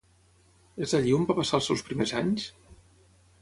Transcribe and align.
És 0.85 0.95
allí 0.99 1.13
on 1.17 1.27
va 1.31 1.35
passar 1.41 1.59
els 1.59 1.69
seus 1.71 1.85
primers 1.91 2.15
anys? 2.23 2.49